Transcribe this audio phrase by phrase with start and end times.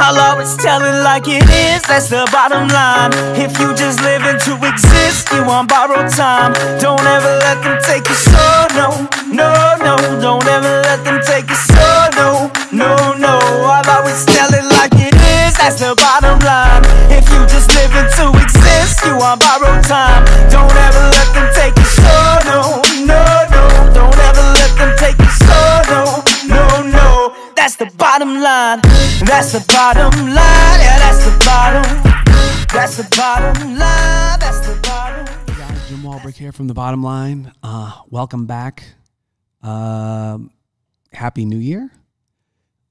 [0.00, 3.12] I'll always tell it like it is, that's the bottom line.
[3.36, 6.54] If you just living to exist, you on borrowed time.
[6.80, 8.88] Don't ever let them take your soul, no,
[9.28, 9.52] no,
[9.84, 9.94] no.
[10.18, 13.36] Don't ever let them take your soul, no, no, no.
[13.68, 16.80] I'll always tell it like it is, that's the bottom line.
[17.12, 20.24] If you just living to exist, you on borrowed time.
[20.48, 23.20] Don't ever let them take your soul, no, no,
[23.52, 23.62] no.
[23.92, 27.36] Don't ever let them take your soul, no, no, no.
[27.54, 28.80] That's the bottom line.
[29.30, 30.80] That's the bottom line.
[30.80, 31.84] Yeah, that's the bottom.
[32.72, 34.38] That's the bottom line.
[34.40, 35.24] That's the bottom.
[35.46, 37.52] Guys, Jim Wahlberg here from the bottom line.
[37.62, 38.82] Uh, welcome back.
[39.62, 40.50] Um
[41.12, 41.92] happy New Year.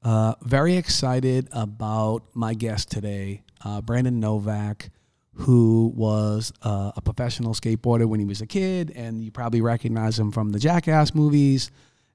[0.02, 4.92] Uh, very excited about my guest today, uh, Brandon Novak,
[5.34, 10.18] who was uh, a professional skateboarder when he was a kid, and you probably recognize
[10.18, 11.70] him from the Jackass movies.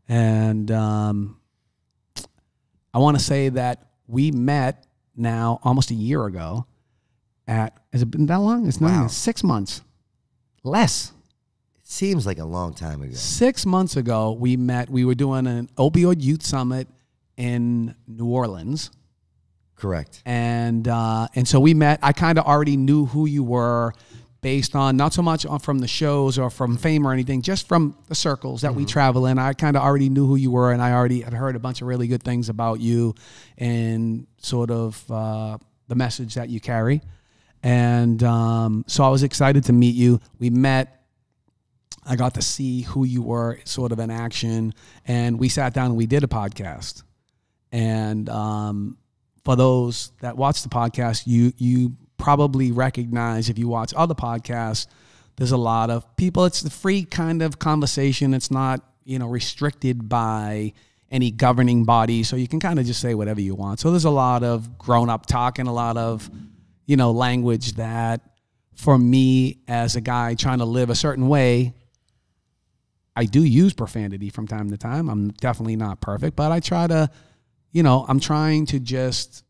[0.09, 1.39] And um,
[2.95, 4.87] I want to say that we met
[5.17, 6.67] now almost a year ago
[7.47, 8.67] at, has it been that long?
[8.67, 8.97] It's not Wow.
[8.97, 9.83] even six months.
[10.63, 11.13] Less.
[11.77, 13.13] It seems like a long time ago.
[13.15, 14.89] Six months ago, we met.
[14.91, 16.89] We were doing an opioid youth summit
[17.37, 18.91] in New Orleans,
[19.77, 20.23] Correct.
[20.25, 21.99] and uh, and so we met.
[22.03, 23.93] I kind of already knew who you were,
[24.45, 27.67] based on not so much on from the shows or from fame or anything, just
[27.67, 29.39] from the circles that we travel in.
[29.39, 31.81] I kind of already knew who you were, and I already had heard a bunch
[31.81, 33.15] of really good things about you,
[33.57, 35.57] and sort of uh,
[35.89, 37.01] the message that you carry.
[37.63, 40.21] And um, so I was excited to meet you.
[40.39, 41.01] We met.
[42.05, 44.75] I got to see who you were sort of in action.
[45.07, 47.03] And we sat down and we did a podcast.
[47.73, 48.99] And um,
[49.43, 54.87] for those that watch the podcast, you you probably recognize if you watch other podcasts,
[55.37, 56.45] there's a lot of people.
[56.45, 58.35] It's the free kind of conversation.
[58.35, 60.73] It's not, you know, restricted by
[61.11, 62.23] any governing body.
[62.23, 63.81] So you can kind of just say whatever you want.
[63.81, 66.31] So there's a lot of grown up talk and a lot of,
[66.87, 68.21] you know, language that
[68.75, 71.75] for me as a guy trying to live a certain way,
[73.17, 75.09] I do use profanity from time to time.
[75.09, 77.11] I'm definitely not perfect, but I try to,
[77.71, 79.44] you know, I'm trying to just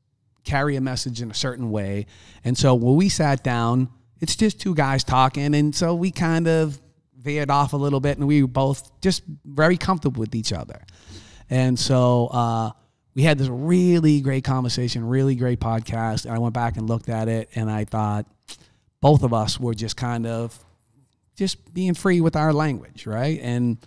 [0.45, 2.07] carry a message in a certain way.
[2.45, 3.89] And so when we sat down,
[4.21, 5.55] it's just two guys talking.
[5.55, 6.81] And so we kind of
[7.19, 10.83] veered off a little bit and we were both just very comfortable with each other.
[11.51, 12.71] And so uh,
[13.15, 16.27] we had this really great conversation, really great podcast.
[16.27, 18.27] And I went back and looked at it and I thought
[19.01, 20.59] both of us were just kind of
[21.37, 23.41] just being free with our language, right?
[23.43, 23.79] And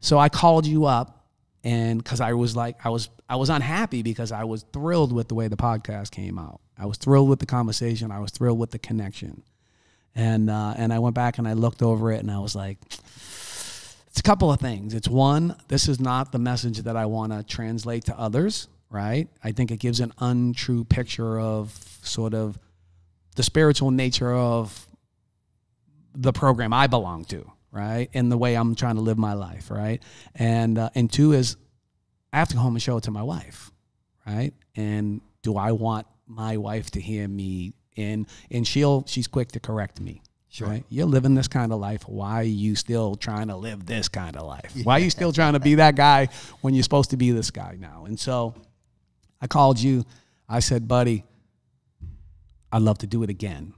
[0.00, 1.21] so I called you up
[1.64, 5.28] and cuz I was like I was I was unhappy because I was thrilled with
[5.28, 6.60] the way the podcast came out.
[6.78, 9.42] I was thrilled with the conversation, I was thrilled with the connection.
[10.14, 12.78] And uh, and I went back and I looked over it and I was like
[14.12, 14.92] it's a couple of things.
[14.92, 19.26] It's one, this is not the message that I want to translate to others, right?
[19.42, 22.58] I think it gives an untrue picture of sort of
[23.36, 24.86] the spiritual nature of
[26.14, 28.08] the program I belong to, right?
[28.14, 30.00] And the way I'm trying to live my life, right?
[30.34, 31.56] And uh, and two is
[32.32, 33.72] I have to go home and show it to my wife,
[34.26, 34.52] right?
[34.76, 37.72] And do I want my wife to hear me?
[37.96, 40.22] And and she'll she's quick to correct me.
[40.48, 40.68] Sure.
[40.68, 40.84] Right?
[40.90, 42.02] You're living this kind of life.
[42.06, 44.72] Why are you still trying to live this kind of life?
[44.84, 46.28] Why are you still trying to be that guy
[46.60, 48.04] when you're supposed to be this guy now?
[48.04, 48.54] And so
[49.40, 50.04] I called you.
[50.46, 51.24] I said, buddy,
[52.70, 53.72] I'd love to do it again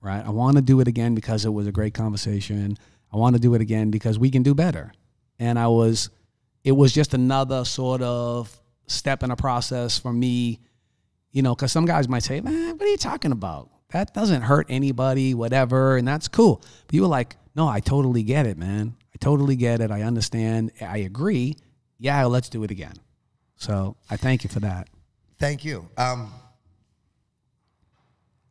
[0.00, 0.24] right?
[0.24, 2.76] I want to do it again because it was a great conversation.
[3.12, 4.92] I want to do it again because we can do better.
[5.38, 6.10] And I was,
[6.64, 8.54] it was just another sort of
[8.86, 10.60] step in a process for me,
[11.32, 13.70] you know, because some guys might say, man, what are you talking about?
[13.90, 15.96] That doesn't hurt anybody, whatever.
[15.96, 16.62] And that's cool.
[16.86, 18.94] But you were like, no, I totally get it, man.
[19.14, 19.90] I totally get it.
[19.90, 20.72] I understand.
[20.80, 21.56] I agree.
[21.98, 22.94] Yeah, let's do it again.
[23.56, 24.88] So I thank you for that.
[25.38, 25.88] Thank you.
[25.96, 26.32] Um,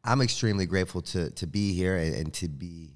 [0.04, 2.96] I'm extremely grateful to to be here and, and to be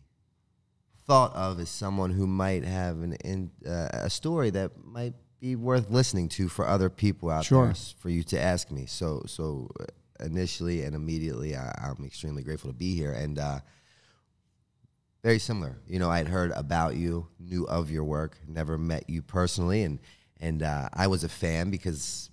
[1.06, 5.56] thought of as someone who might have an in, uh, a story that might be
[5.56, 7.66] worth listening to for other people out Sure.
[7.66, 7.76] there.
[8.00, 9.86] For you to ask me, so so uh,
[10.26, 13.40] initially and immediately, I, I'm extremely grateful to be here and.
[13.40, 13.60] Uh,
[15.24, 15.78] very similar.
[15.88, 20.00] You know, I'd heard about you, knew of your work, never met you personally, and
[20.42, 22.30] and uh, I was a fan because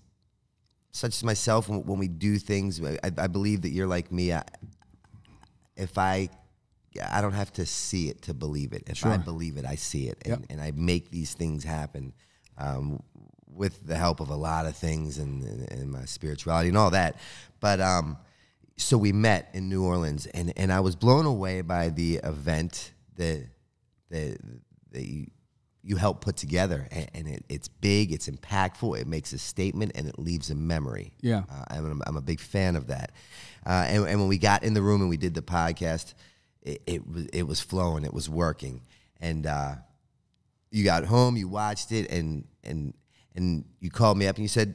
[0.90, 4.32] such as myself, when, when we do things, I, I believe that you're like me.
[4.32, 4.42] I,
[5.76, 6.30] if I,
[7.10, 8.84] I don't have to see it to believe it.
[8.86, 10.46] If I believe it, I see it, and, Yep.
[10.50, 12.12] and I make these things happen
[12.58, 13.02] um,
[13.46, 16.90] with the help of a lot of things and, and, and my spirituality and all
[16.90, 17.16] that.
[17.60, 18.16] But um,
[18.76, 22.92] so we met in New Orleans, and, and I was blown away by the event
[23.16, 23.46] that
[24.10, 24.38] that
[24.92, 25.26] that you
[25.82, 29.92] you help put together, and, and it, it's big, it's impactful, it makes a statement,
[29.94, 31.12] and it leaves a memory.
[31.22, 31.44] Yeah.
[31.50, 33.12] uh, I'm, I'm a big fan of that.
[33.64, 36.12] Uh, and, and when we got in the room and we did the podcast,
[36.62, 38.82] it, it was it was flowing, it was working,
[39.20, 39.74] and uh,
[40.70, 42.94] you got home, you watched it, and and
[43.34, 44.74] and you called me up and you said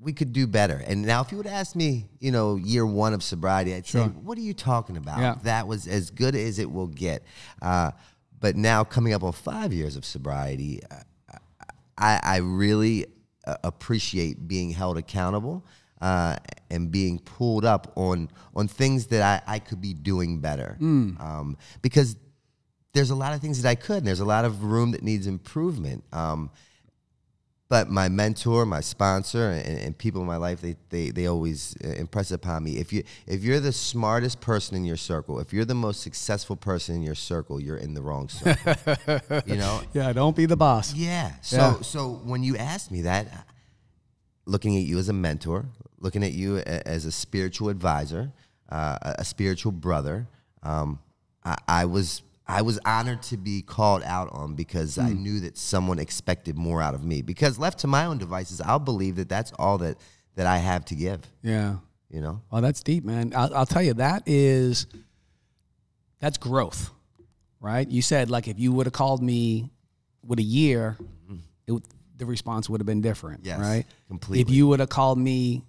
[0.00, 0.82] we could do better.
[0.86, 4.04] And now, if you would ask me, you know, year one of sobriety, I'd say,
[4.04, 5.18] what are you talking about?
[5.18, 5.36] Yeah.
[5.44, 7.24] That was as good as it will get.
[7.62, 7.92] Uh,
[8.38, 11.38] but now, coming up on five years of sobriety, uh,
[11.96, 13.06] I, I really
[13.46, 15.64] uh, appreciate being held accountable.
[16.00, 16.36] Uh,
[16.70, 21.56] and being pulled up on on things that I, I could be doing better, um,
[21.82, 22.16] because
[22.92, 25.02] there's a lot of things that I could, and there's a lot of room that
[25.02, 26.04] needs improvement.
[26.12, 26.50] Um,
[27.68, 31.74] but my mentor, my sponsor, and, and people in my life, they, they, they always
[31.82, 32.72] uh, impress upon me.
[32.76, 36.56] If you if you're the smartest person in your circle, if you're the most successful
[36.56, 38.74] person in your circle, you're in the wrong circle.
[39.46, 39.80] you know?
[39.94, 40.94] Yeah, don't be the boss.
[40.94, 41.32] Yeah.
[41.40, 41.80] So Yeah.
[41.80, 43.46] so when you asked me that,
[44.46, 45.66] looking at you as a mentor,
[46.00, 48.32] looking at you a- as a spiritual advisor,
[48.70, 50.26] uh, a- a spiritual brother,
[50.62, 50.98] um,
[51.44, 55.56] I, I was I was honored to be called out on because I knew that
[55.56, 57.22] someone expected more out of me.
[57.22, 59.96] Because left to my own devices, I'll believe that that's all that
[60.34, 61.20] that I have to give.
[61.42, 61.76] Yeah.
[62.10, 62.42] You know.
[62.52, 63.32] Oh, that's deep, man.
[63.34, 64.86] I'll, I'll tell you, that is,
[66.20, 66.90] that's growth,
[67.60, 67.88] right?
[67.90, 69.70] You said, like, if you would have called me
[70.22, 70.96] with a year,
[71.66, 71.84] it, would-
[72.16, 73.84] the response would have been different, Yes, right?
[74.08, 74.42] completely.
[74.42, 75.64] If you would have called me,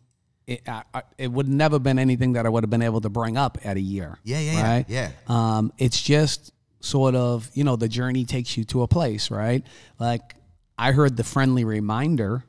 [0.48, 3.10] it, I, I, it would never been anything that I would have been able to
[3.10, 4.20] bring up at a year.
[4.24, 4.86] Yeah, yeah, yeah, right?
[4.88, 5.12] yeah.
[5.28, 6.52] Um, it's just
[6.82, 9.64] sort of, you know, the journey takes you to a place, right?
[10.00, 10.36] Like,
[10.78, 12.44] I heard the friendly reminder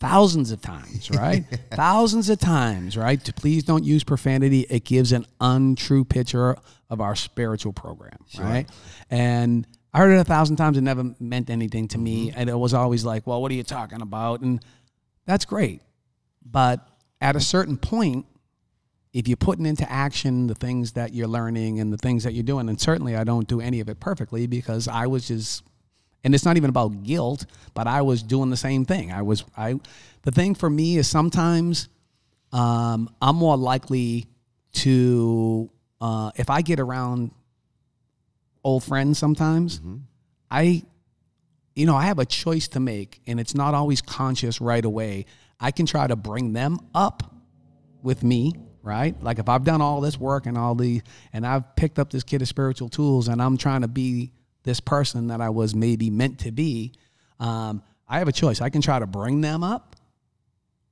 [0.00, 1.44] thousands of times, right?
[1.70, 3.22] thousands of times, right?
[3.24, 4.66] To please don't use profanity.
[4.68, 6.56] It gives an untrue picture
[6.88, 8.66] of our spiritual program, right?
[9.10, 10.78] And I heard it a thousand times.
[10.78, 13.64] It never meant anything to me, and it was always like, "Well, what are you
[13.64, 14.60] talking about?" And
[15.26, 15.82] that's great,
[16.44, 16.86] but
[17.20, 18.26] at a certain point,
[19.12, 22.44] if you're putting into action the things that you're learning and the things that you're
[22.44, 25.64] doing, and certainly I don't do any of it perfectly because I was just,
[26.22, 29.10] and it's not even about guilt, but I was doing the same thing.
[29.10, 29.80] I was, I,
[30.22, 31.88] the thing for me is sometimes
[32.52, 34.26] um, I'm more likely
[34.74, 35.70] to,
[36.00, 37.32] uh, if I get around
[38.62, 39.80] old friends sometimes,
[40.50, 40.82] I,
[41.74, 45.26] you know, I have a choice to make and it's not always conscious right away.
[45.58, 47.34] I can try to bring them up
[48.02, 49.20] with me, right?
[49.22, 51.02] Like if I've done all this work and all the
[51.32, 54.32] and I've picked up this kit of spiritual tools and I'm trying to be
[54.62, 56.92] this person that I was maybe meant to be,
[57.38, 58.60] um, I have a choice.
[58.60, 59.96] I can try to bring them up,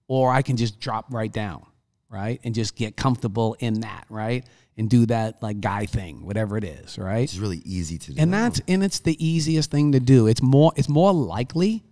[0.06, 1.67] or I can just drop right down,
[2.09, 4.47] right, and just get comfortable in that, right,
[4.79, 7.25] and do that like guy thing, whatever it is, right.
[7.25, 8.23] It's really easy to do.
[8.23, 10.27] And that's and it's the easiest thing to do.
[10.29, 11.85] It's more it's more likely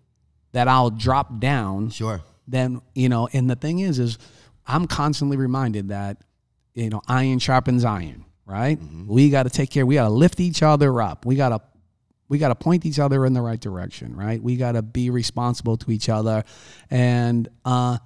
[0.57, 2.23] that I'll drop down sure.
[2.49, 4.17] then you know and the thing is is
[4.67, 6.23] i'm constantly reminded that
[6.75, 10.41] you know iron sharpens iron right we got to take care we got to lift
[10.41, 11.61] each other up we got to
[12.29, 15.11] we got to point each other in the right direction right we got to be
[15.11, 16.43] responsible to each other
[16.91, 17.99] and uh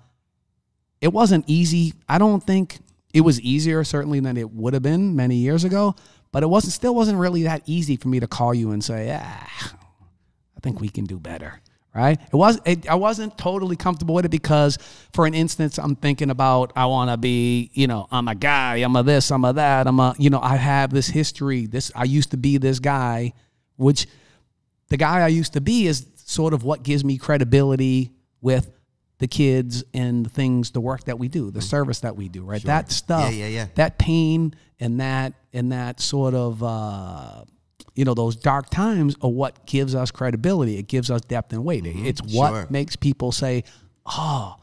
[1.00, 2.79] it wasn't easy i don't think
[3.12, 5.95] it was easier certainly than it would have been many years ago
[6.33, 9.19] but it wasn't still wasn't really that easy for me to call you and say
[9.21, 9.77] ah
[10.61, 11.59] I think we can do better.
[11.95, 12.21] Right?
[12.21, 12.61] It was.
[12.65, 14.79] It, I wasn't totally comfortable with it because,
[15.12, 17.71] for an instance, I'm thinking about I want to be.
[17.73, 18.76] You know, I'm a guy.
[18.76, 19.33] I'm a this.
[19.33, 19.88] I'm a that.
[19.88, 20.14] I'm a.
[20.17, 21.67] You know, I have this history.
[21.67, 23.33] This I used to be this guy,
[23.76, 24.07] which
[24.88, 28.71] the guy I used to be is sort of what gives me credibility with
[29.21, 31.67] the kids and the things, the work that we do, the mm-hmm.
[31.67, 32.43] service that we do.
[32.43, 32.62] Right?
[32.62, 33.33] That stuff.
[33.33, 33.67] yeah, yeah.
[33.77, 36.62] That pain and that and that sort of.
[36.62, 37.45] Uh,
[37.95, 41.65] you know those dark times are what gives us credibility it gives us depth and
[41.65, 42.07] weight mm-hmm.
[42.07, 42.67] it's what Sure.
[42.71, 43.65] makes people say
[44.07, 44.57] oh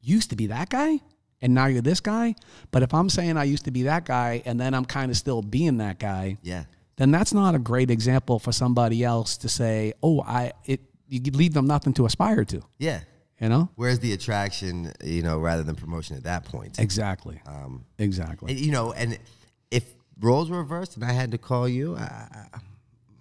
[0.00, 0.98] used to be that guy
[1.42, 2.34] and now you're this guy
[2.70, 5.18] but if i'm saying i used to be that guy and then i'm kind of
[5.18, 6.64] still being that guy Yeah.
[6.96, 11.20] then that's not a great example for somebody else to say oh i it you
[11.32, 13.00] leave them nothing to aspire to Yeah.
[13.42, 16.78] You know Where's the attraction, you know, rather than promotion at that point?
[16.78, 19.18] exactly Um, exactly And, you know, and
[19.70, 19.84] if
[20.20, 22.02] roles were reversed and I had to call you, I,
[22.54, 22.58] I,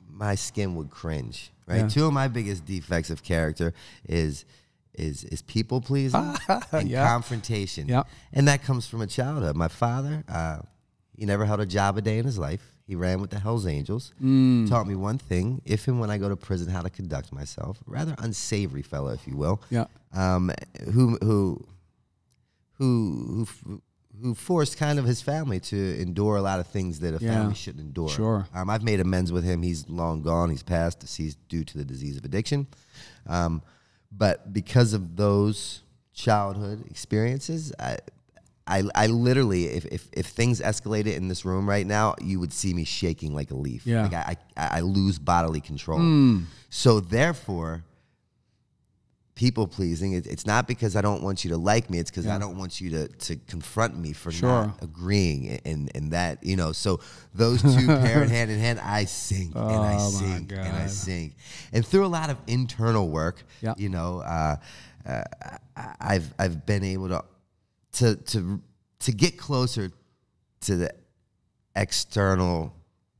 [0.10, 1.52] my skin would cringe.
[1.68, 1.78] Right.
[1.82, 1.88] Yeah.
[1.88, 3.74] Two of my biggest defects of character
[4.08, 4.46] is
[4.94, 6.36] is is people pleasing
[6.72, 7.08] and Yeah.
[7.08, 7.88] confrontation.
[7.88, 8.08] Yep.
[8.34, 9.56] And that comes from a childhood.
[9.56, 10.60] My father, uh,
[11.18, 12.74] he never held a job a day in his life.
[12.92, 14.12] He ran with the Hell's Angels.
[14.22, 14.68] Mm.
[14.68, 17.78] Taught me one thing: if and when I go to prison, how to conduct myself.
[17.86, 19.62] Rather unsavory fellow, if you will.
[19.70, 20.52] yeah Um,
[20.94, 21.66] who who
[22.80, 23.82] who who
[24.22, 27.34] who forced kind of his family to endure a lot of things that a Yeah.
[27.36, 28.10] family shouldn't endure.
[28.10, 28.46] Sure.
[28.54, 29.62] Um, I've made amends with him.
[29.62, 30.50] He's long gone.
[30.50, 32.68] He's passed, deceased due to the disease of addiction.
[33.26, 33.62] Um,
[34.12, 35.82] but because of those
[36.14, 38.00] childhood experiences, I,
[38.68, 42.54] I, I literally, if, if, if things escalated in this room right now, you would
[42.54, 43.86] see me shaking like a leaf.
[43.86, 44.04] Yeah.
[44.04, 46.00] Like I, I, I lose bodily control.
[46.70, 47.84] So therefore,
[49.36, 51.98] people pleasing, it, it's not because I don't want you to like me.
[51.98, 54.68] It's because I don't want you to, to confront me for Sure.
[54.68, 57.00] not agreeing and, and that, you know, so
[57.34, 60.86] those two pair hand in hand, I sing and I Oh, my sing and I
[60.88, 61.34] sing.
[61.74, 63.74] And through a lot of internal work, Yeah.
[63.78, 64.58] you know, uh,
[65.06, 65.24] uh,
[66.00, 67.24] I've, I've been able to,
[67.94, 68.62] to, to,
[69.00, 69.92] to get closer
[70.62, 70.92] to the
[71.76, 72.74] external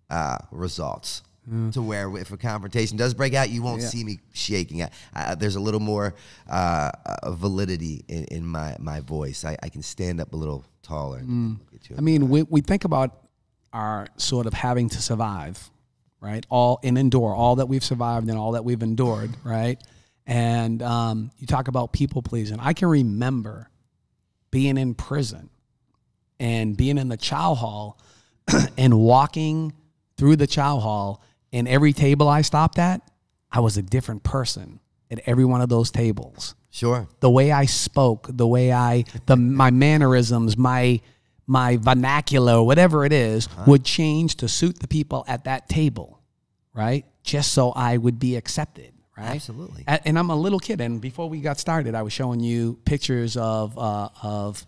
[0.10, 1.24] uh, results.
[1.72, 3.88] To where if a confrontation does break out, you won't Yeah.
[3.90, 4.84] see me shaking.
[4.84, 6.14] I, I, there's a little more
[6.48, 6.92] uh,
[7.32, 9.44] validity in, in my, my voice.
[9.44, 11.20] I, I can stand up a little taller.
[11.20, 11.58] You
[11.98, 13.24] I mean, we, we think about
[13.74, 15.70] our sort of having to survive,
[16.22, 16.46] right?
[16.50, 19.82] All and endure all that we've survived and all that we've endured, right?
[20.28, 22.60] And um, you talk about people pleasing.
[22.62, 23.68] I can remember
[24.52, 25.50] being in prison
[26.40, 28.00] and being in the chow hall
[28.78, 29.74] and walking
[30.18, 33.02] through the chow hall, and every table I stopped at,
[33.52, 34.80] I was a different person
[35.10, 37.08] at every one of those tables Sure.
[37.20, 41.02] the way I spoke, the way I the my mannerisms, my
[41.46, 43.64] my vernacular, whatever it is, uh-huh.
[43.68, 46.22] would change to suit the people at that table,
[46.74, 47.06] right?
[47.24, 49.36] Just so I would be accepted, right?
[49.36, 49.84] Absolutely.
[49.88, 53.38] And I'm a little kid, and before we got started, I was showing you pictures
[53.38, 54.66] of uh, of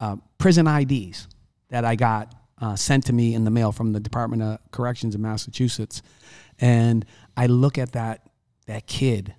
[0.00, 1.28] uh, prison IDs
[1.68, 5.14] that I got uh, sent to me in the mail from the Department of Corrections
[5.14, 6.02] in Massachusetts,
[6.58, 7.04] and
[7.36, 8.28] I look at that
[8.66, 9.34] that kid,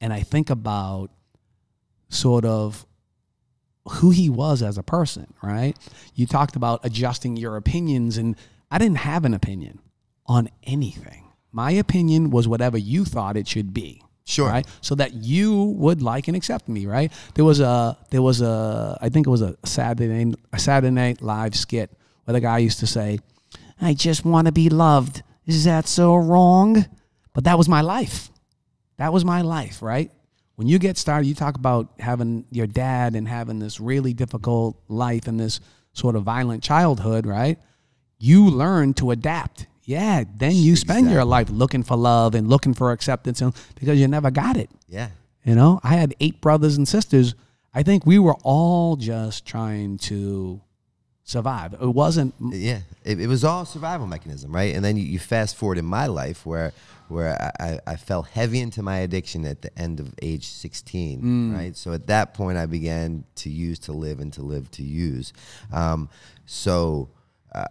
[0.00, 1.10] and I think about
[2.08, 2.86] sort of
[3.88, 5.76] who he was as a person, right?
[6.14, 8.36] You talked about adjusting your opinions, and
[8.70, 9.80] I didn't have an opinion
[10.26, 11.29] on anything.
[11.52, 14.02] My opinion was whatever you thought it should be.
[14.24, 14.48] Sure.
[14.48, 14.66] Right.
[14.80, 17.12] So that you would like and accept me, right?
[17.34, 21.20] There was a there was a I think it was a Saturday a Saturday Night
[21.20, 21.90] Live skit
[22.24, 23.18] where the guy used to say,
[23.80, 26.86] "I just want to be loved." Is that so wrong?
[27.32, 28.30] But that was my life.
[28.98, 30.12] That was my life, right?
[30.56, 34.76] When you get started, you talk about having your dad and having this really difficult
[34.88, 35.58] life and this
[35.92, 37.58] sort of violent childhood, right?
[38.18, 39.66] You learn to adapt.
[39.90, 43.98] Yeah, then you spend your life looking for love and looking for acceptance and- because
[43.98, 44.70] you never got it.
[44.88, 45.08] Yeah.
[45.44, 47.34] You know, I had eight brothers and sisters.
[47.74, 50.60] I think we were all just trying to
[51.24, 51.72] survive.
[51.74, 54.76] It wasn't Yeah, it, it was all survival mechanism, right?
[54.76, 56.72] And then you, you fast forward in my life where
[57.08, 61.76] where I, I, fell heavy into my addiction at the end of age 16, right?
[61.76, 65.32] So at that point, I began to use to live and to live to use.
[65.72, 66.08] Um,
[66.46, 67.08] so
[67.52, 67.64] uh,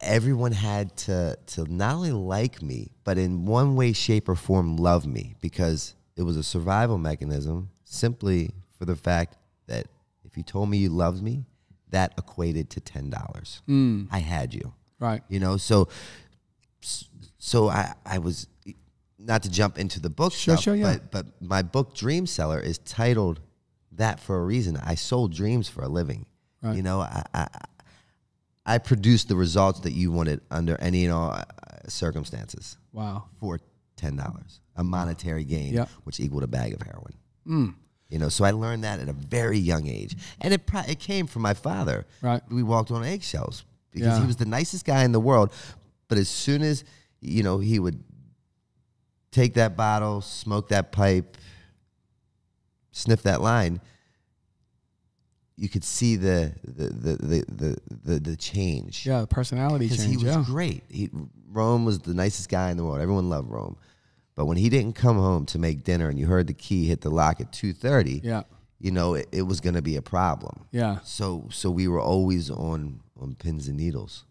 [0.00, 4.76] everyone had to to not only like me, but in one way, shape, or form,
[4.76, 7.70] love me because it was a survival mechanism.
[7.84, 9.86] Simply for the fact that
[10.24, 11.44] if you told me you loved me,
[11.90, 13.62] that equated to ten dollars.
[13.66, 14.04] Hmm.
[14.10, 15.22] I had you, right.
[15.28, 15.56] you know.
[15.56, 15.88] So,
[17.38, 18.46] so I I was
[19.18, 20.98] not to jump into the book Sure, stuff, sure, yeah.
[21.10, 23.40] but but my book Dreamseller is titled
[23.92, 24.78] that for a reason.
[24.82, 26.26] I sold dreams for a living.
[26.62, 26.76] Right.
[26.76, 27.46] You know, I, I
[28.70, 31.42] I produced the results that you wanted under any and all uh,
[31.88, 33.24] circumstances Wow.
[33.40, 33.58] for
[33.96, 35.86] ten dollars, a monetary gain, Yeah.
[36.04, 37.74] which equaled a bag of heroin.
[38.12, 40.98] You know, so I learned that at a very young age, and it pro- it
[41.00, 42.06] came from my father.
[42.22, 42.42] Right.
[42.50, 44.20] we walked on eggshells because Yeah.
[44.20, 45.52] he was the nicest guy in the world,
[46.08, 46.84] but as soon as
[47.20, 48.02] you know he would
[49.32, 51.36] take that bottle, smoke that pipe,
[52.92, 53.80] sniff that line,
[55.60, 60.08] you could see the the the the the, the, change Yeah, the personality change.
[60.08, 60.42] he was yeah.
[60.46, 60.82] great.
[60.88, 61.10] He,
[61.52, 63.00] Rome was the nicest guy in the world.
[63.00, 63.76] Everyone loved Rome.
[64.36, 67.02] But when he didn't come home to make dinner and you heard the key hit
[67.02, 68.42] the lock at 2:30, Yeah.
[68.78, 70.64] you know, it, it was going to be a problem.
[70.72, 71.00] Yeah.
[71.04, 74.24] So so we were always on on pins and needles.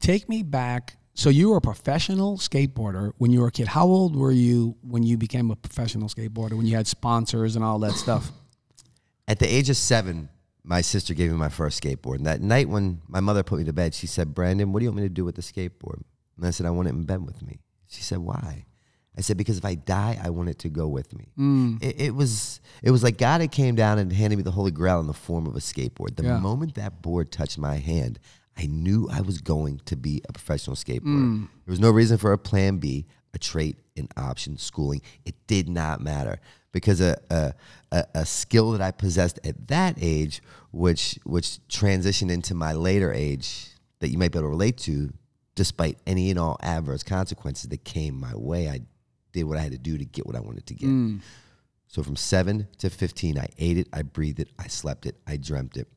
[0.00, 0.96] Take me back.
[1.14, 3.68] So you were a professional skateboarder when you were a kid.
[3.68, 6.54] How old were you when you became a professional skateboarder?
[6.58, 8.32] When you had sponsors and all that stuff?
[9.28, 10.28] At the age of 7,
[10.66, 12.16] my sister gave me my first skateboard.
[12.16, 14.84] And that night when my mother put me to bed, she said, "Brandon, what do
[14.84, 16.02] you want me to do with the skateboard?"
[16.36, 18.66] And I said, "I want it in bed with me." She said, "Why?"
[19.16, 21.76] I said, "Because if I die, I want it to go with me." Hmm.
[21.80, 24.72] It, it was it was like God had came down and handed me the Holy
[24.72, 26.16] Grail in the form of a skateboard.
[26.16, 26.38] The Yeah.
[26.40, 28.18] moment that board touched my hand,
[28.58, 31.02] I knew I was going to be a professional skateboarder.
[31.30, 31.44] Hmm.
[31.64, 35.00] There was no reason for a plan B, a trait, an option, schooling.
[35.24, 36.40] It did not matter
[36.76, 37.54] because a, a
[37.90, 40.42] a skill that I possessed at that age,
[40.72, 43.68] which which transitioned into my later age,
[44.00, 45.10] that you might be able to relate to,
[45.54, 48.80] despite any and all adverse consequences that came my way, I
[49.32, 50.90] did what I had to do to get what I wanted to get.
[50.90, 51.20] Mm.
[51.88, 55.38] So from seven to 15, I ate it, I breathed it, I slept it, I
[55.38, 55.88] dreamt it.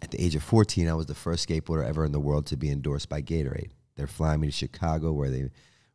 [0.00, 2.56] At the age of 14, I was the first skateboarder ever in the world to
[2.56, 3.72] be endorsed by Gatorade.
[3.96, 5.50] They're flying me to Chicago, where they,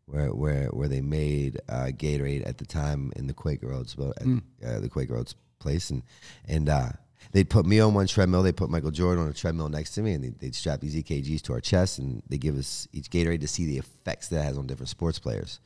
[0.10, 4.28] where where where they made uh, Gatorade at the time in the Quaker well, at,
[4.68, 6.04] uh, the Quaker Oats place, and
[6.48, 6.90] and uh,
[7.32, 8.44] they'd put me on one treadmill.
[8.44, 10.96] They put Michael Jordan on a treadmill next to me, and they'd, they'd strap these
[10.96, 14.42] EKGs to our chests, and they give us each Gatorade to see the effects that
[14.42, 15.60] it has on different sports players.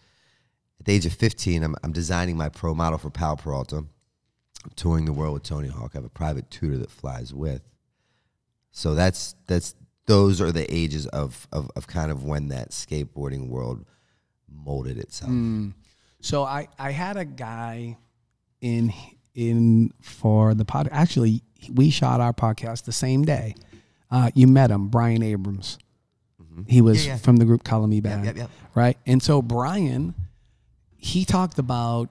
[0.80, 3.78] At the age of 15, I'm, I'm designing my pro model for Powell Peralta.
[3.78, 5.92] I'm touring the world with Tony Hawk.
[5.94, 7.62] I have a private tutor that flies with.
[8.72, 9.76] So that's that's
[10.08, 13.86] those are the ages of of, of kind of when that skateboarding world
[14.54, 15.32] molded itself.
[16.22, 17.98] So I I had a guy
[18.62, 18.94] in
[19.36, 20.90] in for the pod.
[20.92, 21.42] Actually,
[21.74, 23.56] we shot our podcast the same day.
[24.10, 25.78] Uh, you met him, Bryan Abrams.
[26.68, 27.06] He was.
[27.06, 27.18] Yeah, yeah.
[27.18, 28.50] from the group Color Me Badd, yep, yep.
[28.76, 28.98] right?
[29.06, 30.14] And so Bryan,
[30.98, 32.10] he talked about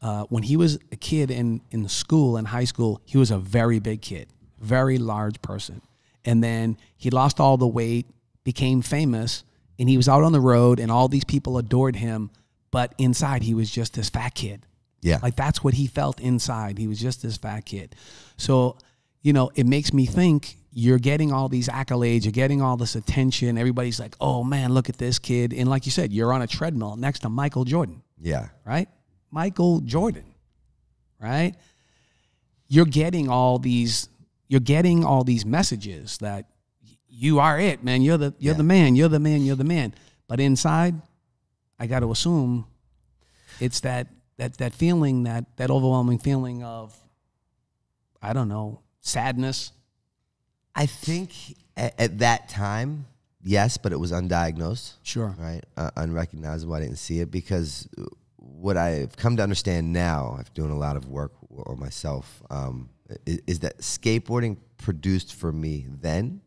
[0.00, 3.00] uh, when he was a kid in in school in high school.
[3.04, 5.82] He was a very big kid, very large person,
[6.24, 8.06] and then he lost all the weight,
[8.44, 9.44] became famous,
[9.82, 12.30] and he was out on the road, and all these people adored him.
[12.70, 14.64] But inside, he was just this fat kid.
[15.00, 15.18] Yeah.
[15.20, 16.78] Like that's what he felt inside.
[16.78, 17.96] He was just this fat kid.
[18.36, 18.78] So,
[19.22, 22.94] you know, it makes me think you're getting all these accolades, you're getting all this
[22.94, 23.58] attention.
[23.58, 25.52] Everybody's like, oh man, look at this kid.
[25.52, 28.48] And like you said, you're on a treadmill next to Michael Jordan, Yeah.
[28.64, 28.88] right?
[29.32, 30.24] Michael Jordan,
[31.20, 31.54] right?
[32.68, 34.08] You're getting all these,
[34.48, 36.46] you're getting all these messages that
[37.14, 38.00] you are it, man.
[38.02, 38.58] You're the you're Yeah.
[38.58, 39.94] the man, you're the man, you're the man.
[40.26, 40.94] But inside,
[41.78, 42.66] I got to assume
[43.60, 46.96] it's that that that feeling that that overwhelming feeling of
[48.22, 49.72] I don't know sadness.
[50.74, 51.30] I think
[51.76, 53.04] at, at that time,
[53.42, 54.94] yes, but it was undiagnosed.
[55.02, 55.34] Sure.
[55.38, 55.62] right?
[55.76, 56.72] Uh, unrecognizable.
[56.74, 57.88] I didn't see it because
[58.36, 61.32] what I've come to understand now, I've doing a lot of work
[61.66, 62.88] on myself, um,
[63.26, 66.40] is, is that skateboarding produced for me then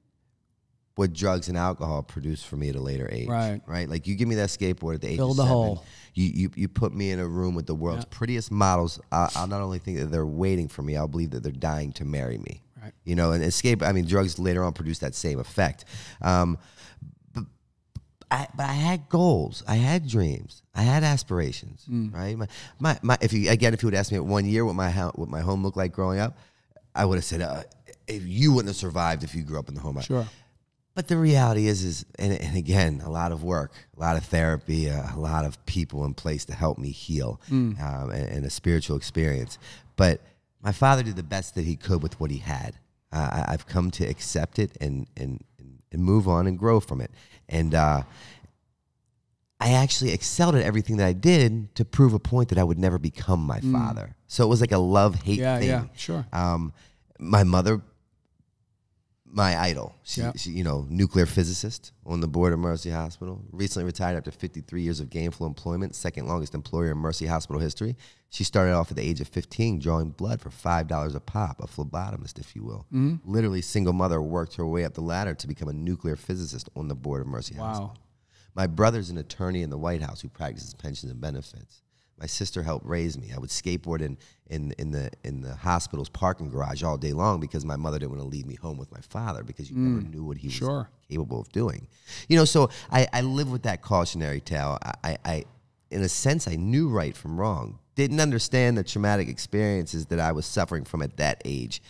[0.96, 3.28] what drugs and alcohol produced for me at a later age.
[3.28, 3.62] Right.
[3.68, 3.90] Right.
[3.90, 5.86] Like you give me that skateboard at the age Fill of seven, hole.
[6.14, 9.00] You, you you put me in a room with the world's prettiest models.
[9.12, 11.92] I, I'll not only think that they're waiting for me, I'll believe that they're dying
[11.94, 12.62] to marry me.
[12.82, 12.94] Right.
[13.04, 13.84] You know, and escape.
[13.84, 15.84] I mean, drugs later on produce that same effect.
[16.22, 16.58] Um,
[18.32, 19.64] I, but I had goals.
[19.68, 20.64] I had dreams.
[20.74, 21.86] I had aspirations.
[21.88, 22.38] Right.
[22.38, 22.48] My,
[22.80, 24.92] my, my, if you again, if you would ask me at one year what my
[24.92, 26.38] what my home looked like growing up,
[26.96, 27.64] I would have said, uh,
[28.08, 29.98] if you wouldn't have survived if you grew up in the home.
[29.98, 30.28] I- Sure.
[30.96, 34.24] But the reality is, is and, and again, a lot of work, a lot of
[34.24, 38.46] therapy, a, a lot of people in place to help me heal, um, and, and
[38.46, 39.60] a spiritual experience.
[39.98, 40.22] But
[40.64, 42.78] my father did the best that he could with what he had.
[43.12, 45.44] Uh, I, I've come to accept it and and
[45.92, 47.10] and, move on and grow from it.
[47.48, 48.02] And uh,
[49.62, 52.78] I actually excelled at everything that I did to prove a point that I would
[52.78, 54.16] never become my father.
[54.28, 55.70] So it was like a love hate Yeah, thing.
[55.70, 56.26] yeah, sure.
[56.34, 56.74] Um,
[57.18, 57.82] my mother,
[59.36, 63.44] my idol, she, she, you know, nuclear physicist on the board of Mercy Hospital.
[63.52, 67.98] Recently retired after 53 years of gainful employment, second longest employer in Mercy Hospital history.
[68.30, 71.68] She started off at the age of 15 drawing blood for $5 a pop, a
[71.68, 72.86] phlebotomist, if you will.
[72.94, 73.30] Mm-hmm.
[73.30, 76.88] Literally, single mother worked her way up the ladder to become a nuclear physicist on
[76.88, 77.88] the board of Mercy Hospital.
[77.90, 78.02] Wow.
[78.56, 81.82] My brother's an attorney in the White House who practices pensions and benefits.
[82.18, 83.32] My sister helped raise me.
[83.36, 87.42] I would skateboard in, in, in, the, in the hospital's parking garage all day long
[87.42, 90.02] because my mother didn't want to leave me home with my father because you never
[90.02, 90.90] mm, knew what he was Sure.
[91.10, 91.88] capable of doing.
[92.30, 94.78] You know, so I, I live with that cautionary tale.
[95.04, 95.44] I, I,
[95.92, 97.80] in a sense, I knew right from wrong.
[97.96, 101.82] Didn't understand the traumatic experiences that I was suffering from at that age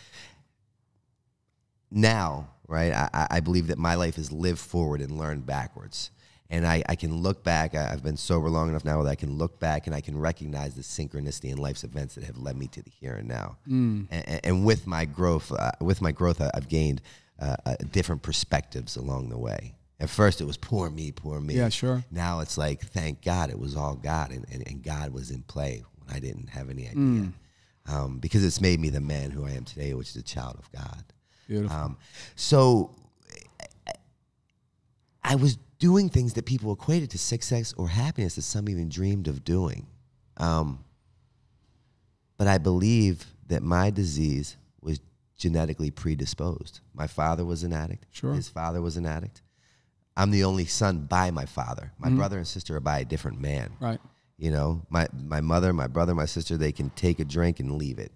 [1.90, 6.10] now, right, I- I, I believe that my life is live forward and learn backwards.
[6.48, 9.14] And I, I can look back, I- I've been sober long enough now that I
[9.16, 12.56] can look back and I can recognize the synchronicity in life's events that have led
[12.56, 13.56] me to the here and now.
[13.66, 14.06] And,
[14.44, 17.02] and with my growth, uh, with my growth, I- I've gained
[17.40, 19.74] uh, uh, different perspectives along the way.
[19.98, 21.54] At first, it was poor me, poor me.
[21.54, 22.04] Yeah, sure.
[22.10, 25.42] Now it's like, thank God it was all God, and, and, and God was in
[25.42, 26.94] play when I didn't have any idea.
[26.94, 27.32] Mm.
[27.88, 30.56] Um, because it's made me the man who I am today, which is a child
[30.58, 31.04] of God.
[31.48, 31.76] Beautiful.
[31.76, 31.96] Um,
[32.34, 32.94] so
[35.24, 39.28] I was doing things that people equated to success or happiness that some even dreamed
[39.28, 39.86] of doing.
[40.36, 40.84] Um,
[42.36, 45.00] but I believe that my disease was
[45.36, 46.80] genetically predisposed.
[46.94, 48.06] My father was an addict.
[48.10, 48.34] Sure.
[48.34, 49.42] His father was an addict.
[50.16, 51.92] I'm the only son by my father.
[51.98, 53.72] My brother and sister are by a different man.
[53.80, 54.00] right.
[54.38, 57.72] You know, my my mother, my brother, my sister, they can take a drink and
[57.72, 58.12] leave it.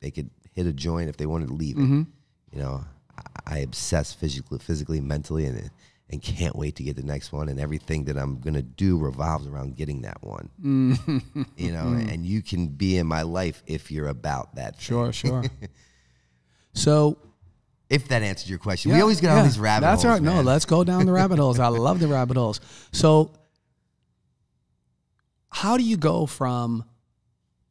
[0.00, 1.82] They could hit a joint if they wanted to leave it.
[1.82, 2.02] Mm-hmm.
[2.52, 2.84] You know,
[3.18, 5.70] I, I obsess physically, physically, mentally, and
[6.10, 7.48] and can't wait to get the next one.
[7.48, 10.50] And everything that I'm gonna do revolves around getting that one.
[10.62, 11.42] Mm-hmm.
[11.56, 14.76] You know, and you can be in my life if you're about that.
[14.76, 14.82] thing.
[14.84, 15.44] Sure, sure.
[16.74, 17.16] so
[17.88, 19.42] If that answers your question, we always get on yeah.
[19.44, 20.20] these rabbit That's holes.
[20.20, 20.36] all right.
[20.36, 21.58] No, let's go down the rabbit holes.
[21.58, 22.60] I love the rabbit holes.
[22.92, 23.32] So,
[25.50, 26.84] how do you go from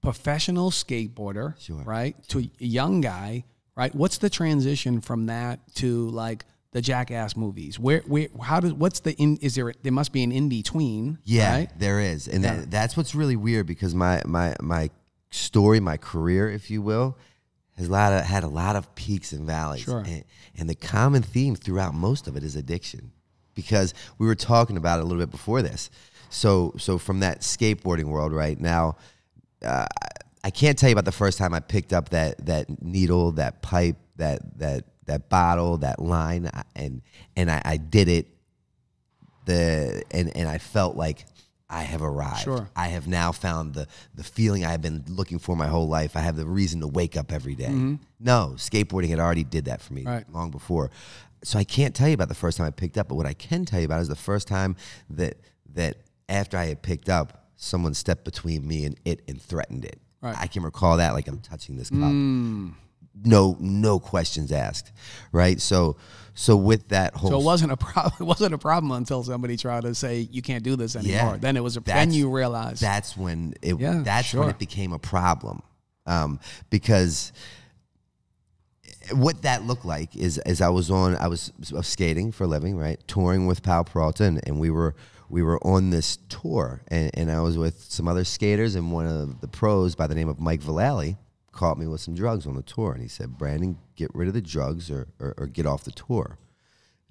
[0.02, 1.84] professional skateboarder, Sure.
[1.84, 3.94] right, to a young guy, right?
[3.96, 7.80] What's the transition from that to like the Jackass movies?
[7.80, 9.38] Where, where, how does, what's the in?
[9.38, 9.74] Is there?
[9.82, 11.18] There must be an in between.
[11.24, 11.80] Yeah, right?
[11.80, 12.56] there is, and Yeah.
[12.58, 14.90] that, that's what's really weird because my my my
[15.32, 17.18] story, my career, if you will,
[17.78, 19.84] has a lot of, had a lot of peaks and valleys.
[19.84, 20.00] Sure.
[20.06, 20.24] And,
[20.58, 23.12] and the common theme throughout most of it is addiction,
[23.56, 25.90] because we were talking about it a little bit before this.
[26.30, 28.98] So so from that skateboarding world right now.
[29.64, 29.86] Uh,
[30.42, 33.62] I can't tell you about the first time I picked up that that needle, that
[33.62, 37.02] pipe, that that that bottle, that line, and
[37.36, 38.28] and I, I did it
[39.46, 41.26] the and and I felt like
[41.70, 42.44] I have arrived.
[42.44, 42.70] Sure.
[42.76, 46.16] I have now found the the feeling I've been looking for my whole life.
[46.16, 47.66] I have the reason to wake up every day.
[47.66, 47.96] Mm-hmm.
[48.20, 50.04] No, skateboarding had already did that for me.
[50.04, 50.26] Right.
[50.32, 50.90] long before.
[51.44, 53.34] So I can't tell you about the first time I picked up, but what I
[53.34, 54.76] can tell you about is the first time
[55.10, 55.38] that
[55.74, 60.00] that after I had picked up, someone stepped between me and it and threatened it.
[60.22, 60.36] Right.
[60.38, 62.74] I can recall that like I'm touching this cup mm.
[63.24, 64.92] No no questions asked
[65.32, 65.98] right so
[66.40, 68.14] so with that whole So it wasn't a problem.
[68.22, 71.34] It wasn't a problem until somebody tried to say you can't do this anymore.
[71.34, 71.38] Yeah.
[71.38, 71.76] then it was.
[71.76, 72.82] A, then you realized.
[72.82, 75.62] that's when it Yeah, that's when it became a problem
[76.06, 77.32] um, because
[79.12, 82.46] what that looked like is as I was on I was, I was skating for
[82.46, 84.96] a living right touring with Powell Peralta and, and we were
[85.30, 89.08] we were on this tour and, and I was with some other skaters and one
[89.08, 91.18] of the pros by the name of Mike Vallely
[91.60, 94.34] caught me with some drugs on the tour and he said Brandon get rid of
[94.34, 96.38] the drugs or, or, or get off the tour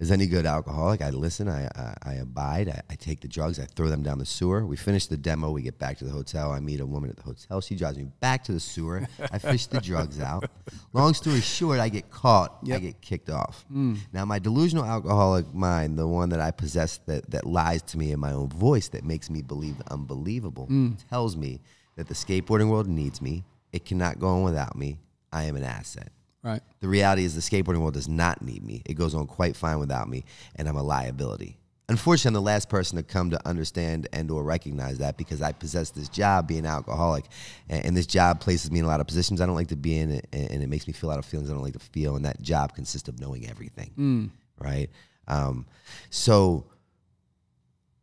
[0.00, 3.58] as any good alcoholic, I listen, I, I, I abide, I, I take the drugs,
[3.58, 4.64] I throw them down the sewer.
[4.64, 6.52] We finish the demo, we get back to the hotel.
[6.52, 7.60] I meet a woman at the hotel.
[7.60, 9.08] She drives me back to the sewer.
[9.32, 10.48] I fish the drugs out.
[10.92, 13.64] Long story short, I get caught, I get kicked off.
[13.68, 13.96] Hmm.
[14.12, 18.12] Now, my delusional alcoholic mind, the one that I possess that, that lies to me
[18.12, 20.92] in my own voice, that makes me believe the unbelievable, hmm.
[21.10, 21.60] tells me
[21.96, 23.42] that the skateboarding world needs me.
[23.72, 24.98] It cannot go on without me.
[25.32, 26.10] I am an asset.
[26.42, 26.62] right.
[26.80, 28.82] The reality is the skateboarding world does not need me.
[28.86, 30.24] It goes on quite fine without me,
[30.56, 31.58] and I'm a liability.
[31.90, 35.52] Unfortunately, I'm the last person to come to understand and or recognize that because I
[35.52, 37.24] possess this job being an alcoholic,
[37.68, 39.76] and, and this job places me in a lot of positions I don't like to
[39.76, 41.72] be in, and, and it makes me feel a lot of feelings I don't like
[41.74, 44.88] to feel, and that job consists of knowing everything, right?
[45.26, 45.66] Um,
[46.10, 46.66] so,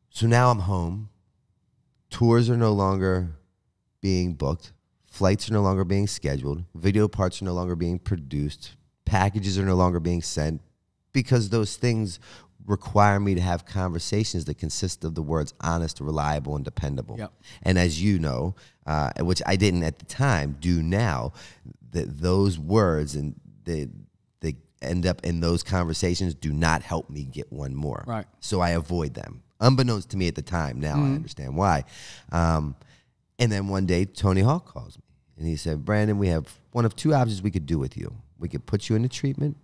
[0.09, 1.09] so now I'm home.
[2.09, 3.35] Tours are no longer
[4.01, 4.71] being booked.
[5.15, 6.65] Flights are no longer being scheduled.
[6.75, 8.75] Video parts are no longer being produced.
[9.05, 10.59] Packages are no longer being sent
[11.13, 12.19] because those things
[12.65, 17.15] require me to have conversations that consist of the words honest, reliable, and dependable.
[17.17, 17.31] Yep.
[17.63, 21.31] And as you know, uh, which I didn't at the time, do now,
[21.91, 23.87] that those words and they
[24.41, 28.03] they end up in those conversations do not help me get one more.
[28.05, 28.25] Right.
[28.41, 30.81] So I avoid them, unbeknownst to me at the time.
[30.81, 31.85] Now I understand why.
[32.33, 32.75] Um,
[33.39, 35.04] and then one day, Tony Hawk calls me
[35.37, 38.13] and he said, Brandon, we have one of two options we could do with you.
[38.39, 39.57] We could put you into treatment,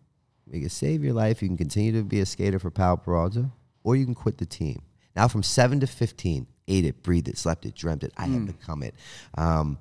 [0.47, 1.41] we could save your life.
[1.41, 3.49] You can continue to be a skater for Powell Peralta,
[3.83, 4.81] or you can quit the team.
[5.15, 8.13] Now, from seven to 15, ate it, breathed it, slept it, dreamt it.
[8.17, 8.95] I had become it,
[9.37, 9.77] um,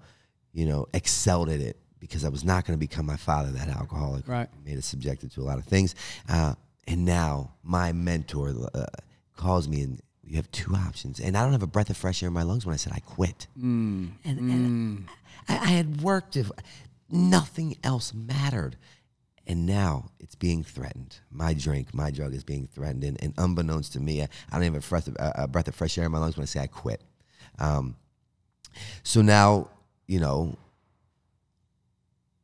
[0.53, 3.69] you know, excelled at it because I was not going to become my father, that
[3.69, 4.27] alcoholic.
[4.27, 4.49] Right.
[4.65, 5.95] Made it subjected to a lot of things.
[6.29, 6.55] Uh,
[6.87, 8.87] and now my mentor uh,
[9.37, 11.21] calls me and you have two options.
[11.21, 12.93] And I don't have a breath of fresh air in my lungs when I said
[12.93, 13.49] I quit.
[14.25, 15.09] And, and
[15.51, 16.51] I, I had worked, if
[17.11, 18.77] nothing else mattered.
[19.47, 21.19] And now it's being threatened.
[21.31, 23.03] My drink, my drug is being threatened.
[23.05, 25.75] And, and unbeknownst to me, I, I don't have a breath, of, a breath of
[25.75, 27.03] fresh air in my lungs when I say I quit.
[27.59, 27.97] Um,
[29.03, 29.69] so now,
[30.07, 30.57] you know,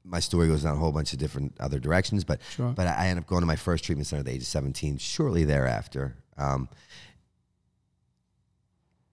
[0.02, 2.72] my story goes down a whole bunch of different other directions, but Sure.
[2.72, 4.98] but I end up going to my first treatment center at the age of 17,
[4.98, 6.16] shortly thereafter.
[6.36, 6.68] Um,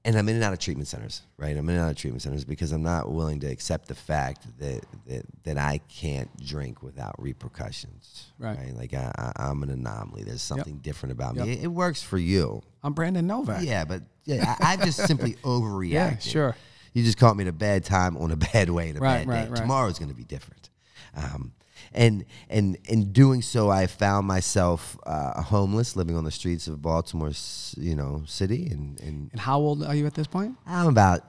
[0.05, 1.55] and I'm in and out of treatment centers, right?
[1.55, 4.45] I'm in and out of treatment centers because I'm not willing to accept the fact
[4.59, 8.75] that that, that I can't drink without repercussions, Right.
[8.75, 10.23] Like I, I, I'm an anomaly.
[10.23, 11.51] There's something different about me.
[11.53, 13.63] It, it works for you, I'm Brandon Novak.
[13.63, 15.91] yeah, but yeah, I, I just simply overreacted.
[15.91, 16.55] Yeah, sure.
[16.93, 19.25] You just caught me at a bad time on a bad way in a Right,
[19.25, 19.49] bad right, day.
[19.49, 19.57] right.
[19.61, 20.69] Tomorrow's going to be different.
[21.15, 21.53] Um,
[21.91, 26.81] and and in doing so, I found myself uh, homeless, living on the streets of
[26.81, 27.31] Baltimore,
[27.77, 30.55] you know, city, and, and And how old are you at this point?
[30.65, 31.21] I'm about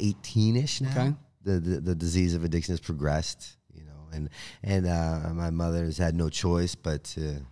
[0.00, 0.90] eighteen ish now.
[0.90, 1.14] Okay.
[1.44, 4.28] The, the the disease of addiction has progressed, you know, and
[4.62, 7.42] and uh, my mother has had no choice but to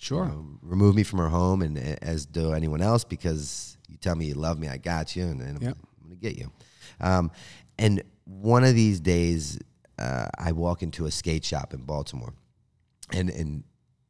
[0.00, 0.26] Sure.
[0.26, 4.14] you know, remove me from her home, and as do anyone else, because you tell
[4.14, 5.76] me you love me, I got you, and, and Yep.
[6.00, 6.52] I'm gonna get you.
[7.00, 7.32] Um,
[7.78, 9.58] and one of these days,
[9.98, 12.32] uh, I walk into a skate shop in Baltimore,
[13.12, 13.64] and and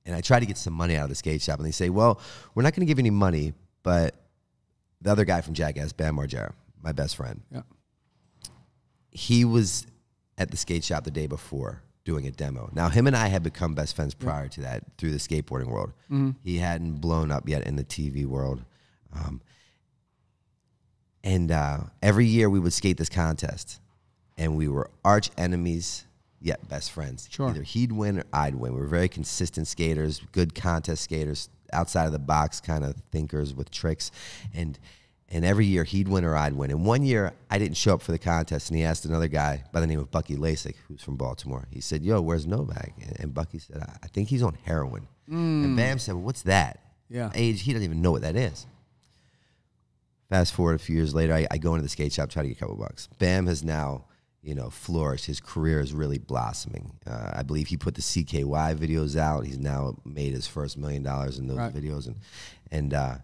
[0.07, 1.89] and I try to get some money out of the skate shop, and they say,
[1.91, 2.21] "Well,
[2.55, 4.15] we're not going to give you any money, but
[5.01, 7.63] the other guy from Jackass, Bam Margera, my best friend, Yeah.
[9.11, 9.87] he was
[10.37, 12.71] at the skate shop the day before doing a demo.
[12.73, 15.93] Now, him and I had become best friends prior to that through the skateboarding world.
[16.43, 18.65] He hadn't blown up yet in the TV world.
[19.13, 19.41] Um,
[21.25, 23.81] and uh, every year we would skate this contest,
[24.39, 26.07] and we were arch enemies,
[26.41, 27.29] yet best friends.
[27.31, 27.51] Sure.
[27.51, 28.73] Either he'd win or I'd win.
[28.73, 33.55] We were very consistent skaters, good contest skaters, outside of the box kind of thinkers
[33.55, 34.11] with tricks,
[34.55, 34.79] and
[35.31, 36.71] and every year he'd win or I'd win.
[36.71, 39.65] And one year I didn't show up for the contest, and he asked another guy
[39.73, 41.69] by the name of Bucky Lasek, who's from Baltimore.
[41.71, 45.07] He said, "Yo, where's Novak?" And, and Bucky said, I, "I think he's on heroin."
[45.27, 45.77] And mm.
[45.77, 47.31] Bam said, well, "What's that?" Yeah.
[47.35, 48.67] Age, he doesn't even know what that is.
[50.29, 52.49] Fast forward a few years later, I, I go into the skate shop, try to
[52.49, 53.09] get a couple bucks.
[53.19, 54.05] Bam has now,
[54.43, 55.27] you know, flourished.
[55.27, 56.93] His career is really blossoming.
[57.07, 59.45] Uh, I believe he put the CKY videos out.
[59.47, 61.75] He's now made his first million dollars in those Right.
[61.75, 62.17] videos, and
[62.71, 63.17] and uh,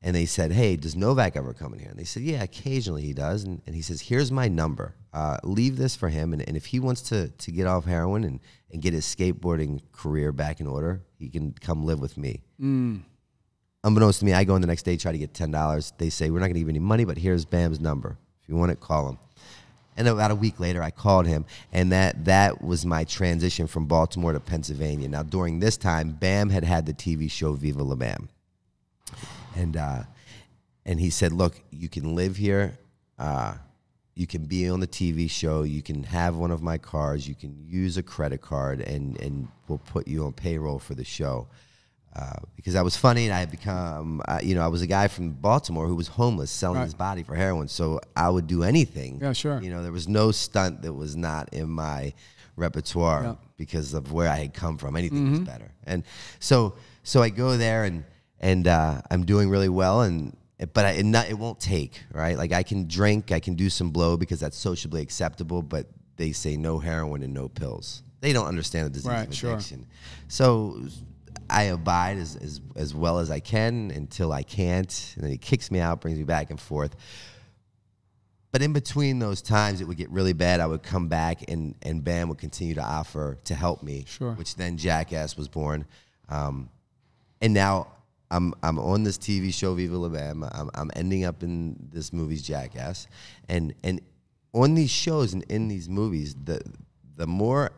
[0.00, 3.02] and they said, "Hey, does Novak ever come in here?" And they said, "Yeah, occasionally
[3.02, 4.94] he does." And, and he says, "Here's my number.
[5.12, 8.22] Uh, leave this for him, and, and if he wants to to get off heroin
[8.24, 8.38] and
[8.72, 12.42] and get his skateboarding career back in order, he can come live with me."
[13.84, 15.92] Unbeknownst to me, I go in the next day, try to get ten dollars.
[15.98, 18.18] They say, "We're not going to give you any money, but here's Bam's number.
[18.42, 19.18] If you want it, call him."
[19.98, 23.84] And about a week later, I called him, and that that was my transition from
[23.84, 25.08] Baltimore to Pennsylvania.
[25.08, 28.30] Now, during this time, Bam had had the TV show Viva La Bam
[29.58, 30.02] and uh,
[30.84, 32.78] and he said, "Look, you can live here.
[33.18, 33.54] Uh,
[34.14, 35.62] you can be on the TV show.
[35.62, 37.28] You can have one of my cars.
[37.28, 41.04] You can use a credit card, and and we'll put you on payroll for the
[41.04, 41.48] show."
[42.16, 44.86] Uh, because I was funny and I had become, uh, you know, I was a
[44.86, 46.84] guy from Baltimore who was homeless, selling Right.
[46.84, 47.68] his body for heroin.
[47.68, 49.20] So I would do anything.
[49.22, 49.60] Yeah, sure.
[49.62, 52.12] You know, there was no stunt that was not in my
[52.56, 53.34] repertoire Yeah.
[53.56, 54.96] because of where I had come from.
[54.96, 55.70] Anything was better.
[55.84, 56.02] And
[56.40, 58.04] so, so I go there and
[58.40, 60.02] and uh, I'm doing really well.
[60.02, 60.36] And
[60.72, 62.36] but I, it, not, it won't take right.
[62.36, 65.62] Like I can drink, I can do some blow because that's sociably acceptable.
[65.62, 68.02] But they say no heroin and no pills.
[68.20, 69.52] They don't understand the disease Right, of sure.
[69.52, 69.86] addiction.
[70.26, 70.80] So
[71.50, 75.38] I abide as, as as well as I can until I can't, and then he
[75.38, 76.94] kicks me out, brings me back and forth.
[78.50, 80.60] But in between those times, it would get really bad.
[80.60, 84.04] I would come back, and and Bam would continue to offer to help me.
[84.06, 84.32] Sure.
[84.32, 85.84] Which then Jackass was born,
[86.28, 86.70] um,
[87.40, 87.88] and now
[88.30, 90.44] I'm I'm on this TV show Viva La Bam.
[90.44, 93.06] I'm I'm ending up in this movie's Jackass,
[93.48, 94.00] and and
[94.52, 96.60] on these shows and in these movies, the
[97.16, 97.72] the more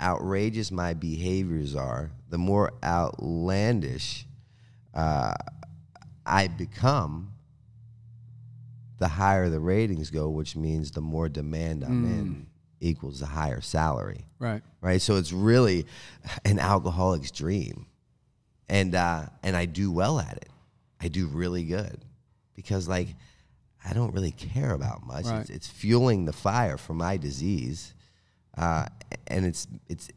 [0.00, 4.26] outrageous my behaviors are, the more outlandish
[4.94, 5.34] uh,
[6.24, 7.32] I become,
[8.98, 12.46] the higher the ratings go, which means the more demand I'm in
[12.80, 14.26] equals the higher salary.
[14.38, 14.62] Right.
[14.80, 15.00] Right.
[15.00, 15.86] So it's really
[16.44, 17.86] an alcoholic's dream.
[18.68, 20.48] And uh, and I do well at it.
[21.00, 22.04] I do really good.
[22.54, 23.08] Because like
[23.84, 25.26] I don't really care about much.
[25.26, 25.40] Right.
[25.42, 27.94] It's, it's fueling the fire for my disease.
[28.56, 28.86] Uh,
[29.26, 30.08] and it's it's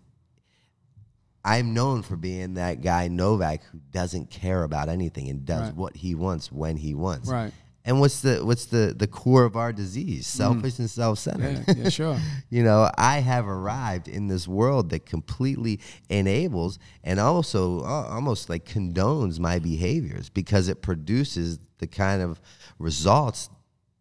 [1.44, 5.76] I'm known for being that guy Novak who doesn't care about anything and does Right.
[5.76, 7.30] what he wants when he wants.
[7.30, 7.54] Right.
[7.86, 10.28] And what's the what's the the core of our disease?
[10.28, 11.64] Selfish and self-centered.
[11.68, 12.20] Yeah, yeah, sure.
[12.50, 18.50] you know, I have arrived in this world that completely enables and also uh, almost
[18.50, 22.42] like condones my behaviors because it produces the kind of
[22.80, 23.50] results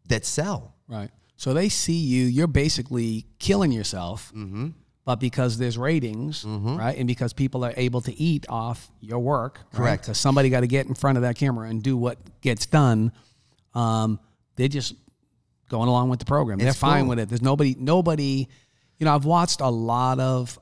[0.09, 0.75] that sell.
[0.89, 1.11] Right.
[1.39, 4.69] So they see you, you're basically killing yourself, Mm-hmm.
[5.05, 6.99] but because there's ratings, right?
[6.99, 10.03] And because people are able to eat off your work, Correct.
[10.03, 13.13] Because somebody got to get in front of that camera and do what gets done.
[13.73, 14.19] Um,
[14.57, 14.95] they're just
[15.71, 16.59] going along with the program.
[16.59, 17.11] They're fine cool.
[17.11, 17.29] with it.
[17.29, 18.49] There's nobody, nobody,
[18.99, 20.59] you know, I've watched a lot of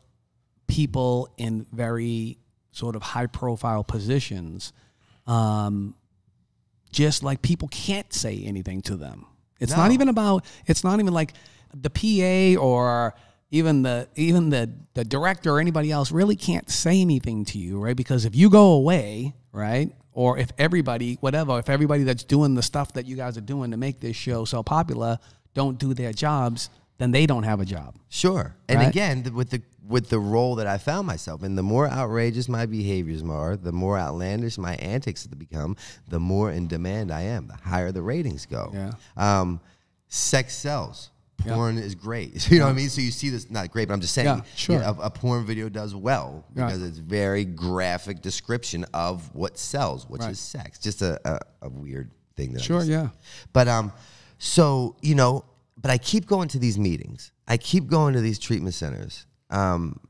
[0.67, 2.37] people in very
[2.73, 4.73] sort of high profile positions
[5.27, 5.95] um,
[6.93, 9.25] just like people can't say anything to them.
[9.61, 10.45] It's not even about.
[10.67, 11.33] It's not even like
[11.75, 13.15] the PA or
[13.51, 17.79] even the even the the director or anybody else really can't say anything to you,
[17.79, 17.97] right?
[17.97, 22.63] Because if you go away, right, or if everybody, whatever, if everybody that's doing the
[22.63, 25.19] stuff that you guys are doing to make this show so popular
[25.55, 27.95] don't do their jobs, then they don't have a job.
[28.09, 28.55] Sure.
[28.69, 28.89] And Right.
[28.89, 31.55] again, with the with the role that I found myself in.
[31.55, 35.77] The more outrageous my behaviors are, the more outlandish my antics become,
[36.09, 38.71] the more in demand I am, the higher the ratings go.
[38.75, 38.93] Yeah.
[39.17, 39.61] Um,
[40.09, 41.11] sex sells.
[41.39, 42.49] Porn is great.
[42.51, 42.89] You know what I mean?
[42.89, 44.81] So you see this, not great, but I'm just saying Yeah, sure.
[44.81, 46.67] a, a porn video does well Right.
[46.67, 50.31] because it's very graphic description of what sells, which Right.
[50.33, 50.79] is sex.
[50.79, 53.09] Just a, a, a weird thing that I Sure, yeah.
[53.53, 53.93] but um,
[54.39, 55.45] so you know,
[55.77, 57.31] but I keep going to these meetings.
[57.47, 59.27] I keep going to these treatment centers.
[59.51, 60.01] Um,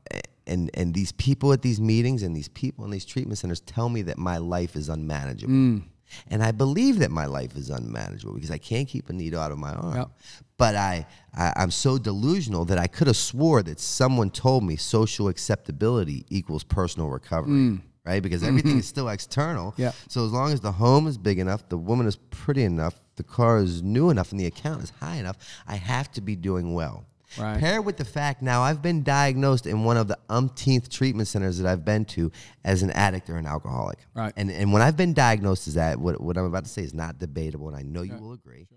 [0.47, 3.89] and and these people at these meetings and these people in these treatment centers tell
[3.89, 5.53] me that my life is unmanageable.
[5.53, 5.83] Mm.
[6.29, 9.51] And I believe that my life is unmanageable because I can't keep a needle out
[9.51, 9.95] of my arm.
[9.97, 10.09] Yep.
[10.57, 14.77] But I, I I'm so delusional that I could have swore that someone told me
[14.77, 17.81] social acceptability equals personal recovery.
[18.05, 18.23] Right?
[18.23, 19.73] Because everything is still external.
[19.73, 19.79] Mm.
[19.79, 19.91] Yeah.
[20.07, 23.23] So as long as the home is big enough, the woman is pretty enough, the
[23.23, 25.35] car is new enough, and the account is high enough,
[25.67, 27.05] I have to be doing well.
[27.37, 27.59] Right.
[27.59, 31.57] Paired with the fact now I've been diagnosed in one of the umpteenth treatment centers
[31.57, 32.31] that I've been to
[32.63, 33.99] as an addict or an alcoholic.
[34.13, 34.33] Right.
[34.37, 36.93] And and when I've been diagnosed as that, what, what I'm about to say is
[36.93, 38.67] not debatable, and I know you will agree.